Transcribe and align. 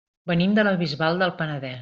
Venim 0.31 0.55
de 0.59 0.63
la 0.69 0.73
Bisbal 0.81 1.23
del 1.25 1.37
Penedès. 1.45 1.79